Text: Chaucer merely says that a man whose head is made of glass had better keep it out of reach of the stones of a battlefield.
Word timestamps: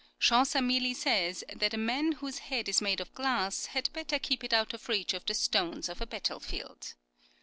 Chaucer 0.19 0.63
merely 0.63 0.95
says 0.95 1.43
that 1.55 1.75
a 1.75 1.77
man 1.77 2.13
whose 2.13 2.39
head 2.39 2.67
is 2.67 2.81
made 2.81 2.99
of 2.99 3.13
glass 3.13 3.67
had 3.67 3.93
better 3.93 4.17
keep 4.17 4.43
it 4.43 4.51
out 4.51 4.73
of 4.73 4.89
reach 4.89 5.13
of 5.13 5.23
the 5.27 5.35
stones 5.35 5.87
of 5.89 6.01
a 6.01 6.07
battlefield. 6.07 6.95